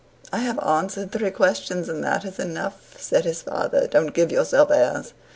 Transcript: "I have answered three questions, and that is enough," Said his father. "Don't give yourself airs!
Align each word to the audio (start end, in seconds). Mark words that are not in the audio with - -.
"I 0.33 0.39
have 0.39 0.57
answered 0.63 1.11
three 1.11 1.29
questions, 1.29 1.87
and 1.87 2.03
that 2.03 2.25
is 2.25 2.39
enough," 2.39 2.95
Said 2.99 3.23
his 3.23 3.43
father. 3.43 3.85
"Don't 3.85 4.15
give 4.15 4.31
yourself 4.31 4.71
airs! 4.71 5.13